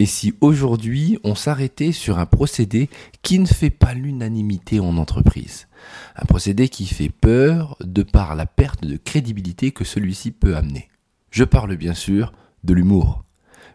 [0.00, 2.88] Et si aujourd'hui on s'arrêtait sur un procédé
[3.20, 5.68] qui ne fait pas l'unanimité en entreprise?
[6.16, 10.88] Un procédé qui fait peur de par la perte de crédibilité que celui-ci peut amener.
[11.30, 12.32] Je parle bien sûr
[12.64, 13.24] de l'humour.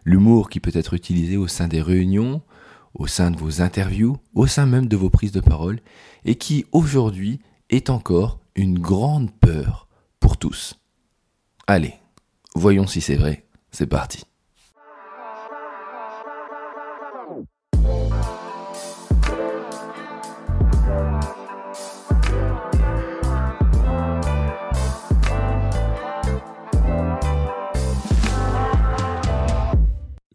[0.04, 2.42] L'humour qui peut être utilisé au sein des réunions,
[2.94, 5.78] au sein de vos interviews, au sein même de vos prises de parole,
[6.24, 7.38] et qui aujourd'hui
[7.70, 9.86] est encore une grande peur
[10.18, 10.76] pour tous.
[11.68, 11.94] Allez,
[12.56, 14.24] voyons si c'est vrai, c'est parti.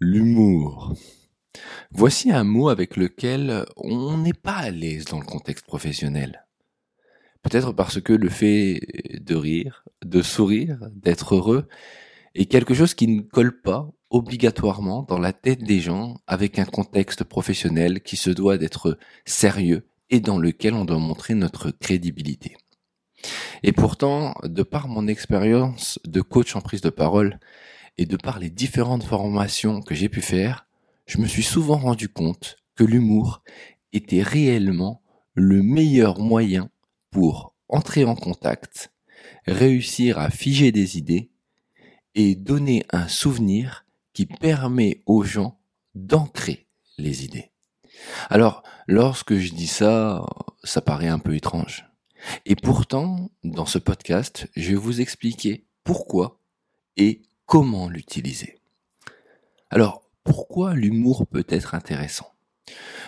[0.04, 0.96] L'humour.
[1.91, 6.48] Voici un mot avec lequel on n'est pas à l'aise dans le contexte professionnel.
[7.44, 8.82] Peut-être parce que le fait
[9.22, 11.68] de rire, de sourire, d'être heureux
[12.34, 16.66] est quelque chose qui ne colle pas obligatoirement dans la tête des gens avec un
[16.66, 22.58] contexte professionnel qui se doit d'être sérieux et dans lequel on doit montrer notre crédibilité.
[23.62, 27.38] Et pourtant, de par mon expérience de coach en prise de parole,
[28.02, 30.66] et de par les différentes formations que j'ai pu faire,
[31.05, 33.44] je me suis souvent rendu compte que l'humour
[33.94, 35.03] était réellement
[35.35, 36.72] le meilleur moyen
[37.11, 38.91] pour entrer en contact,
[39.45, 41.29] réussir à figer des idées
[42.16, 45.59] et donner un souvenir qui permet aux gens
[45.94, 46.66] d'ancrer
[46.97, 47.52] les idées.
[48.31, 50.25] Alors, lorsque je dis ça,
[50.63, 51.85] ça paraît un peu étrange.
[52.47, 56.39] Et pourtant, dans ce podcast, je vais vous expliquer pourquoi
[56.97, 58.61] et comment l'utiliser.
[59.71, 62.31] Alors, pourquoi l'humour peut être intéressant?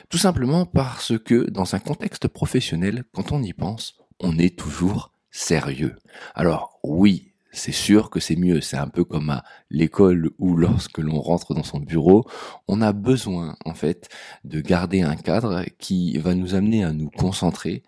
[0.09, 5.13] Tout simplement parce que dans un contexte professionnel, quand on y pense, on est toujours
[5.31, 5.95] sérieux.
[6.35, 8.59] Alors oui, c'est sûr que c'est mieux.
[8.59, 12.25] C'est un peu comme à l'école où lorsque l'on rentre dans son bureau,
[12.67, 14.09] on a besoin en fait
[14.43, 17.81] de garder un cadre qui va nous amener à nous concentrer,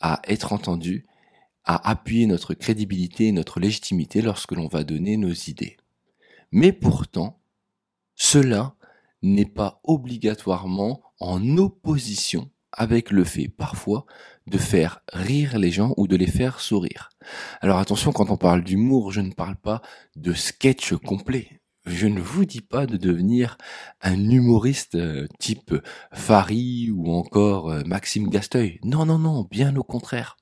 [0.00, 1.06] à être entendu,
[1.64, 5.76] à appuyer notre crédibilité et notre légitimité lorsque l'on va donner nos idées.
[6.52, 7.40] Mais pourtant,
[8.14, 8.74] cela
[9.22, 14.06] n'est pas obligatoirement en opposition avec le fait parfois
[14.46, 17.10] de faire rire les gens ou de les faire sourire.
[17.60, 19.82] Alors attention, quand on parle d'humour, je ne parle pas
[20.16, 21.60] de sketch complet.
[21.86, 23.56] Je ne vous dis pas de devenir
[24.02, 25.74] un humoriste euh, type
[26.12, 28.78] Fari ou encore euh, Maxime Gasteuil.
[28.84, 30.36] Non, non, non, bien au contraire.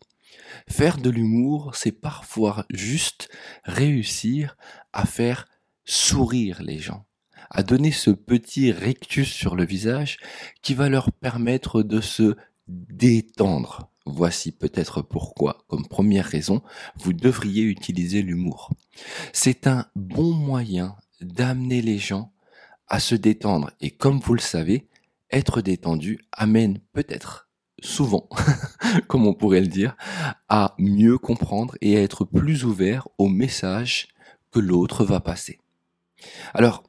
[0.68, 3.28] Faire de l'humour, c'est parfois juste
[3.64, 4.56] réussir
[4.92, 5.46] à faire
[5.88, 7.06] sourire les gens,
[7.50, 10.18] à donner ce petit rectus sur le visage
[10.60, 12.36] qui va leur permettre de se
[12.68, 13.90] détendre.
[14.04, 16.62] Voici peut-être pourquoi, comme première raison,
[16.96, 18.70] vous devriez utiliser l'humour.
[19.32, 22.32] C'est un bon moyen d'amener les gens
[22.86, 23.70] à se détendre.
[23.80, 24.88] Et comme vous le savez,
[25.30, 27.48] être détendu amène peut-être
[27.82, 28.28] souvent,
[29.08, 29.96] comme on pourrait le dire,
[30.48, 34.08] à mieux comprendre et à être plus ouvert au message
[34.52, 35.60] que l'autre va passer.
[36.54, 36.84] Alors,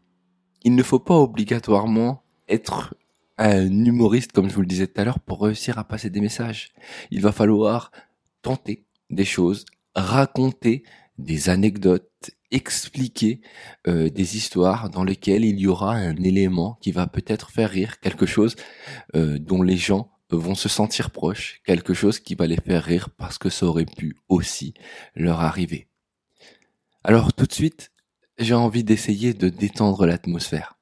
[0.63, 2.95] il ne faut pas obligatoirement être
[3.37, 6.19] un humoriste, comme je vous le disais tout à l'heure, pour réussir à passer des
[6.19, 6.73] messages.
[7.11, 7.91] Il va falloir
[8.41, 10.83] tenter des choses, raconter
[11.17, 13.41] des anecdotes, expliquer
[13.87, 17.99] euh, des histoires dans lesquelles il y aura un élément qui va peut-être faire rire,
[17.99, 18.55] quelque chose
[19.15, 23.09] euh, dont les gens vont se sentir proches, quelque chose qui va les faire rire
[23.09, 24.73] parce que ça aurait pu aussi
[25.15, 25.87] leur arriver.
[27.03, 27.91] Alors tout de suite,
[28.39, 30.77] j'ai envie d'essayer de détendre l'atmosphère.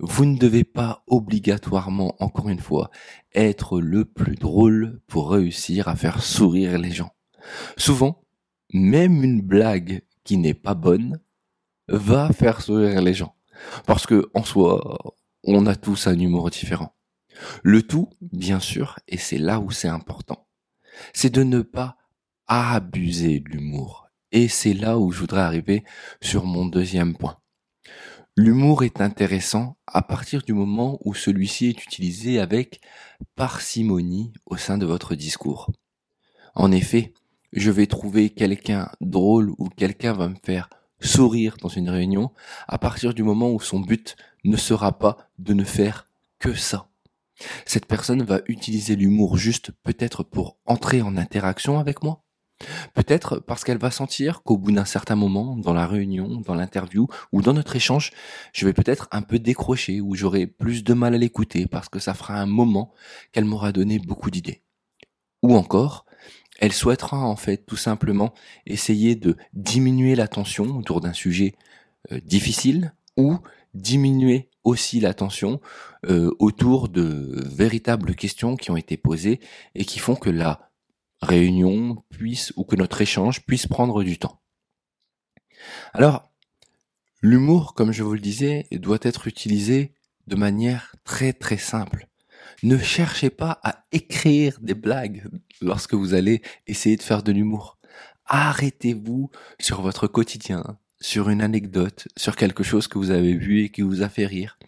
[0.00, 2.90] Vous ne devez pas obligatoirement, encore une fois,
[3.34, 7.12] être le plus drôle pour réussir à faire sourire les gens.
[7.76, 8.24] Souvent,
[8.72, 11.20] même une blague qui n'est pas bonne
[11.88, 13.36] va faire sourire les gens.
[13.86, 14.98] Parce que, en soi,
[15.44, 16.94] on a tous un humour différent.
[17.62, 20.46] Le tout, bien sûr, et c'est là où c'est important,
[21.12, 21.96] c'est de ne pas
[22.46, 24.09] abuser de l'humour.
[24.32, 25.84] Et c'est là où je voudrais arriver
[26.20, 27.38] sur mon deuxième point.
[28.36, 32.80] L'humour est intéressant à partir du moment où celui-ci est utilisé avec
[33.34, 35.70] parcimonie au sein de votre discours.
[36.54, 37.12] En effet,
[37.52, 40.70] je vais trouver quelqu'un drôle ou quelqu'un va me faire
[41.00, 42.30] sourire dans une réunion
[42.68, 46.06] à partir du moment où son but ne sera pas de ne faire
[46.38, 46.88] que ça.
[47.66, 52.22] Cette personne va utiliser l'humour juste peut-être pour entrer en interaction avec moi,
[52.94, 57.08] Peut-être parce qu'elle va sentir qu'au bout d'un certain moment, dans la réunion, dans l'interview
[57.32, 58.12] ou dans notre échange,
[58.52, 61.98] je vais peut-être un peu décrocher ou j'aurai plus de mal à l'écouter parce que
[61.98, 62.92] ça fera un moment
[63.32, 64.62] qu'elle m'aura donné beaucoup d'idées.
[65.42, 66.04] Ou encore,
[66.58, 68.34] elle souhaitera en fait tout simplement
[68.66, 71.54] essayer de diminuer la tension autour d'un sujet
[72.12, 73.38] euh, difficile ou
[73.72, 75.60] diminuer aussi l'attention
[76.06, 79.40] euh, autour de véritables questions qui ont été posées
[79.74, 80.69] et qui font que la
[81.22, 84.40] réunion puisse ou que notre échange puisse prendre du temps.
[85.92, 86.30] Alors,
[87.22, 89.92] l'humour, comme je vous le disais, doit être utilisé
[90.26, 92.06] de manière très très simple.
[92.62, 95.24] Ne cherchez pas à écrire des blagues
[95.60, 97.78] lorsque vous allez essayer de faire de l'humour.
[98.26, 103.68] Arrêtez-vous sur votre quotidien, sur une anecdote, sur quelque chose que vous avez vu et
[103.70, 104.58] qui vous a fait rire.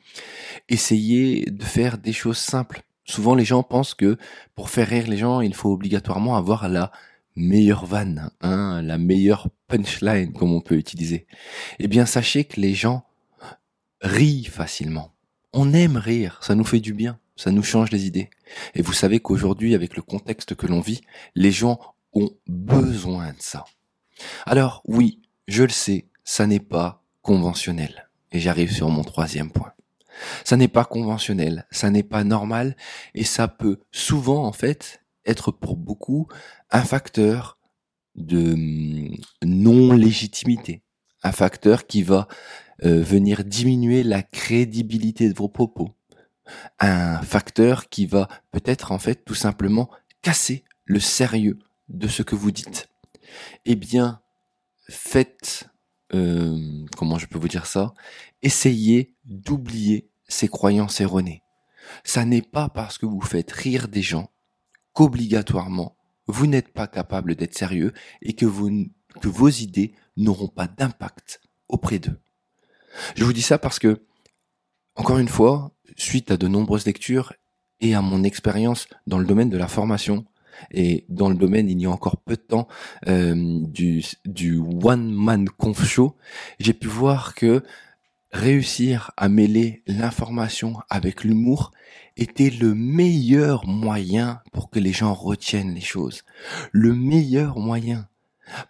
[0.69, 2.83] Essayez de faire des choses simples.
[3.05, 4.17] Souvent les gens pensent que
[4.55, 6.93] pour faire rire les gens, il faut obligatoirement avoir la
[7.35, 11.27] meilleure vanne, hein, la meilleure punchline comme on peut utiliser.
[11.79, 13.05] Eh bien sachez que les gens
[14.01, 15.13] rient facilement.
[15.53, 18.31] On aime rire, ça nous fait du bien, ça nous change les idées.
[18.75, 21.01] Et vous savez qu'aujourd'hui, avec le contexte que l'on vit,
[21.35, 21.79] les gens
[22.13, 23.65] ont besoin de ça.
[24.47, 28.09] Alors oui, je le sais, ça n'est pas conventionnel.
[28.33, 29.73] Et j'arrive sur mon troisième point.
[30.45, 32.77] Ça n'est pas conventionnel, ça n'est pas normal,
[33.15, 36.29] et ça peut souvent, en fait, être pour beaucoup
[36.71, 37.59] un facteur
[38.15, 40.83] de hum, non-légitimité,
[41.23, 42.29] un facteur qui va
[42.85, 45.91] euh, venir diminuer la crédibilité de vos propos,
[46.81, 49.89] un facteur qui va peut-être en fait tout simplement
[50.21, 51.59] casser le sérieux
[51.89, 52.89] de ce que vous dites.
[53.65, 54.21] Eh bien,
[54.89, 55.69] faites
[56.15, 57.95] euh, comment je peux vous dire ça?
[58.43, 61.43] Essayez d'oublier ces croyances erronées.
[62.05, 64.31] Ça n'est pas parce que vous faites rire des gens
[64.93, 65.97] qu'obligatoirement
[66.27, 67.93] vous n'êtes pas capable d'être sérieux
[68.23, 72.19] et que, vos idées n'auront pas d'impact auprès d'eux.
[73.17, 74.03] Je vous dis ça parce que,
[74.95, 77.33] encore une fois, suite à de nombreuses lectures
[77.81, 80.25] et à mon expérience dans le domaine de la formation,
[80.71, 82.69] et dans le domaine, il y a encore peu de temps,
[83.09, 83.35] euh,
[83.67, 86.15] du, du one-man conf show,
[86.61, 87.63] j'ai pu voir que
[88.33, 91.71] réussir à mêler l'information avec l'humour
[92.17, 96.23] était le meilleur moyen pour que les gens retiennent les choses.
[96.73, 98.09] Le meilleur moyen.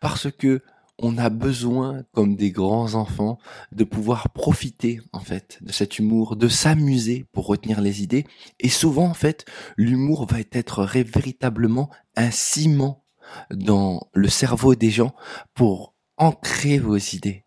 [0.00, 0.62] Parce que
[0.98, 3.38] on a besoin, comme des grands enfants,
[3.72, 8.24] de pouvoir profiter, en fait, de cet humour, de s'amuser pour retenir les idées.
[8.60, 9.44] Et souvent, en fait,
[9.76, 13.04] l'humour va être véritablement un ciment
[13.50, 15.14] dans le cerveau des gens
[15.54, 17.41] pour ancrer vos idées.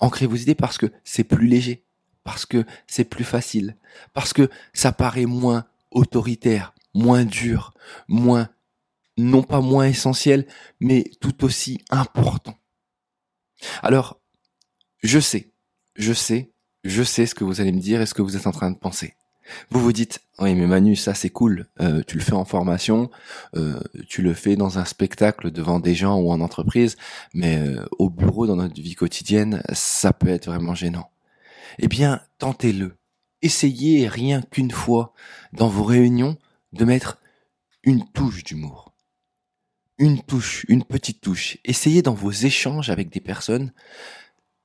[0.00, 1.84] Ancrer vos idées parce que c'est plus léger,
[2.24, 3.76] parce que c'est plus facile,
[4.12, 7.72] parce que ça paraît moins autoritaire, moins dur,
[8.08, 8.48] moins,
[9.16, 10.46] non pas moins essentiel,
[10.80, 12.56] mais tout aussi important.
[13.82, 14.20] Alors,
[15.02, 15.52] je sais,
[15.96, 16.52] je sais,
[16.84, 18.70] je sais ce que vous allez me dire et ce que vous êtes en train
[18.70, 19.14] de penser.
[19.70, 23.10] Vous vous dites, oui mais Manu, ça c'est cool, euh, tu le fais en formation,
[23.56, 26.96] euh, tu le fais dans un spectacle devant des gens ou en entreprise,
[27.34, 31.10] mais euh, au bureau, dans notre vie quotidienne, ça peut être vraiment gênant.
[31.78, 32.96] Eh bien, tentez-le.
[33.42, 35.12] Essayez rien qu'une fois
[35.52, 36.36] dans vos réunions
[36.72, 37.18] de mettre
[37.84, 38.88] une touche d'humour
[39.98, 41.58] une touche, une petite touche.
[41.64, 43.72] Essayez dans vos échanges avec des personnes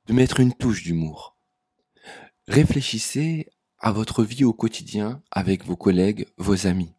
[0.08, 1.36] de mettre une touche d'humour.
[2.48, 3.48] Réfléchissez
[3.84, 6.94] à votre vie au quotidien avec vos collègues, vos amis.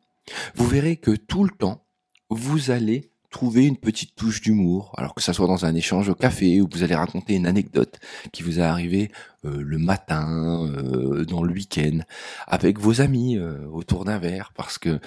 [0.55, 1.85] Vous verrez que tout le temps,
[2.29, 6.15] vous allez trouver une petite touche d'humour, alors que ça soit dans un échange au
[6.15, 7.99] café où vous allez raconter une anecdote
[8.33, 9.11] qui vous est arrivée
[9.45, 11.99] euh, le matin, euh, dans le week-end,
[12.47, 15.00] avec vos amis euh, autour d'un verre, parce que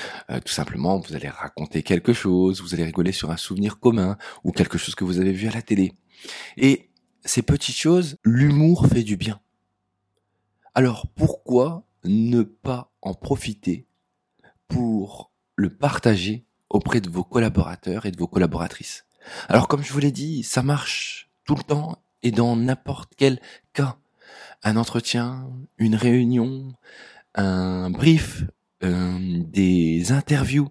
[0.44, 4.52] tout simplement vous allez raconter quelque chose, vous allez rigoler sur un souvenir commun ou
[4.52, 5.94] quelque chose que vous avez vu à la télé.
[6.58, 6.90] Et
[7.24, 9.40] ces petites choses, l'humour fait du bien.
[10.78, 13.88] Alors pourquoi ne pas en profiter
[14.68, 19.08] pour le partager auprès de vos collaborateurs et de vos collaboratrices?
[19.50, 23.42] Alors comme je vous l'ai dit, ça marche tout le temps et dans n'importe quel
[23.74, 23.98] cas.
[24.62, 26.76] Un entretien, une réunion,
[27.34, 28.44] un brief,
[28.84, 29.18] euh,
[29.48, 30.70] des interviews,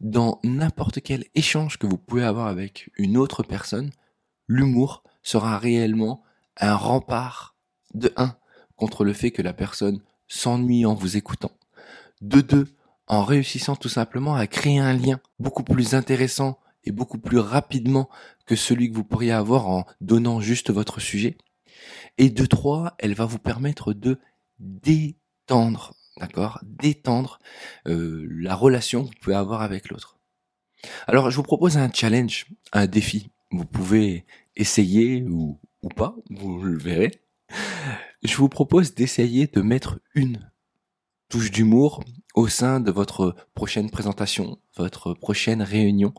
[0.00, 3.92] dans n'importe quel échange que vous pouvez avoir avec une autre personne,
[4.46, 6.22] l'humour sera réellement
[6.58, 7.56] un rempart
[7.94, 8.36] de un
[8.78, 11.52] contre le fait que la personne s'ennuie en vous écoutant,
[12.22, 12.66] de deux
[13.06, 18.08] en réussissant tout simplement à créer un lien beaucoup plus intéressant et beaucoup plus rapidement
[18.46, 21.36] que celui que vous pourriez avoir en donnant juste votre sujet.
[22.16, 24.18] Et de trois, elle va vous permettre de
[24.58, 27.38] détendre, d'accord, détendre
[27.86, 30.18] euh, la relation que vous pouvez avoir avec l'autre.
[31.06, 33.30] Alors, je vous propose un challenge, un défi.
[33.50, 34.24] Vous pouvez
[34.56, 37.12] essayer ou, ou pas, vous le verrez.
[38.22, 40.50] Je vous propose d'essayer de mettre une
[41.28, 42.02] touche d'humour
[42.34, 46.14] au sein de votre prochaine présentation, votre prochaine réunion,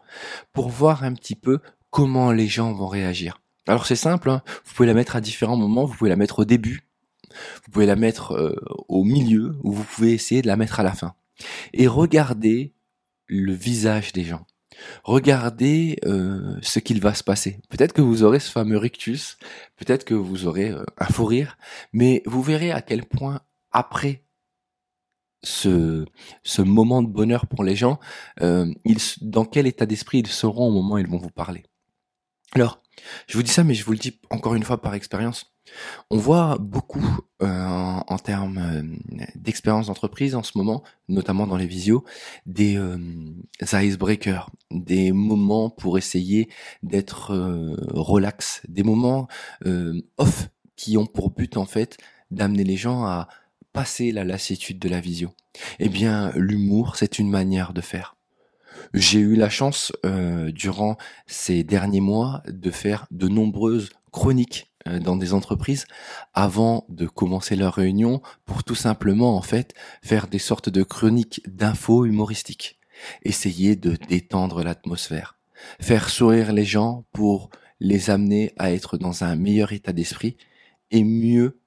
[0.53, 3.41] pour voir un petit peu comment les gens vont réagir.
[3.67, 4.41] Alors c'est simple, hein.
[4.65, 6.87] vous pouvez la mettre à différents moments, vous pouvez la mettre au début,
[7.31, 8.55] vous pouvez la mettre euh,
[8.87, 11.15] au milieu ou vous pouvez essayer de la mettre à la fin.
[11.73, 12.73] Et regardez
[13.27, 14.45] le visage des gens.
[15.03, 17.59] Regardez euh, ce qu'il va se passer.
[17.69, 19.37] Peut-être que vous aurez ce fameux rictus,
[19.77, 21.57] peut-être que vous aurez euh, un fou rire,
[21.93, 24.23] mais vous verrez à quel point après
[25.43, 26.05] ce,
[26.43, 27.99] ce moment de bonheur pour les gens,
[28.41, 31.63] euh, ils, dans quel état d'esprit ils seront au moment où ils vont vous parler.
[32.53, 32.81] Alors,
[33.27, 35.53] je vous dis ça, mais je vous le dis encore une fois par expérience.
[36.09, 41.65] On voit beaucoup euh, en, termes euh, d'expérience d'entreprise en ce moment, notamment dans les
[41.65, 42.03] visios,
[42.45, 42.97] des euh,
[43.61, 46.49] icebreakers, des moments pour essayer
[46.83, 47.33] d'être
[47.91, 49.27] relax, des moments
[50.17, 51.97] off qui ont pour but en fait
[52.31, 53.27] d'amener les gens à
[53.73, 55.31] passer la lassitude de la visio.
[55.79, 58.15] Eh bien, l'humour, c'est une manière de faire.
[58.93, 60.97] J'ai eu la chance, euh, durant
[61.27, 65.85] ces derniers mois, de faire de nombreuses chroniques euh, dans des entreprises
[66.33, 71.41] avant de commencer leur réunion pour tout simplement, en fait, faire des sortes de chroniques
[71.47, 72.79] d'infos humoristiques.
[73.23, 75.37] Essayer de détendre l'atmosphère.
[75.79, 80.37] Faire sourire les gens pour les amener à être dans un meilleur état d'esprit
[80.91, 81.59] et mieux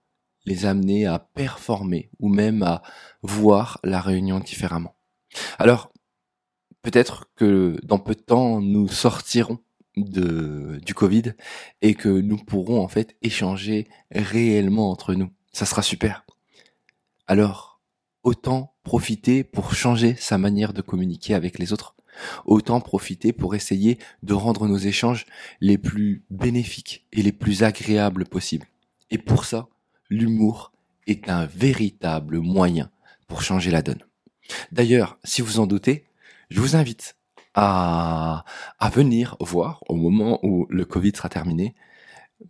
[0.45, 2.83] les amener à performer ou même à
[3.23, 4.95] voir la réunion différemment.
[5.59, 5.93] Alors,
[6.83, 9.61] peut-être que dans peu de temps, nous sortirons
[9.97, 11.35] de, du Covid
[11.83, 15.31] et que nous pourrons en fait échanger réellement entre nous.
[15.53, 16.25] Ça sera super.
[17.27, 17.81] Alors,
[18.23, 21.95] autant profiter pour changer sa manière de communiquer avec les autres.
[22.45, 25.25] Autant profiter pour essayer de rendre nos échanges
[25.61, 28.67] les plus bénéfiques et les plus agréables possibles.
[29.11, 29.69] Et pour ça,
[30.11, 30.73] l'humour
[31.07, 32.91] est un véritable moyen
[33.29, 34.03] pour changer la donne.
[34.73, 36.05] D'ailleurs, si vous en doutez,
[36.51, 37.17] je vous invite
[37.55, 38.45] à,
[38.93, 41.75] venir voir au moment où le Covid sera terminé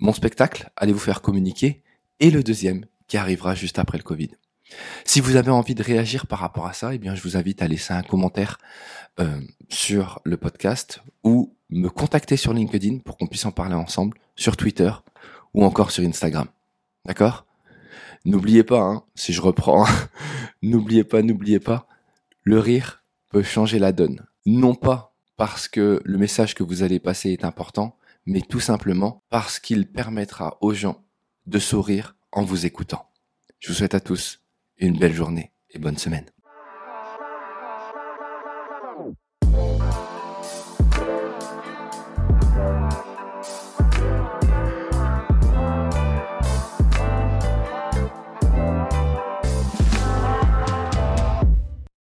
[0.01, 1.83] mon spectacle, allez vous faire communiquer,
[2.21, 4.31] et le deuxième qui arrivera juste après le Covid.
[5.05, 7.61] Si vous avez envie de réagir par rapport à ça, eh bien, je vous invite
[7.61, 8.59] à laisser un commentaire
[9.21, 14.17] euh, sur le podcast ou me contacter sur LinkedIn pour qu'on puisse en parler ensemble,
[14.37, 14.91] sur Twitter
[15.53, 16.49] ou encore sur Instagram.
[17.05, 17.47] D'accord?
[18.25, 19.85] N'oubliez pas, hein, si je reprends,
[20.63, 21.87] n'oubliez pas, n'oubliez pas,
[22.45, 24.25] le rire, peut changer la donne.
[24.47, 27.97] Non pas parce que le message que vous allez passer est important,
[28.27, 31.05] mais tout simplement parce qu'il permettra aux gens
[31.47, 33.09] de sourire en vous écoutant.
[33.61, 34.41] Je vous souhaite à tous
[34.79, 36.27] une belle journée et bonne semaine.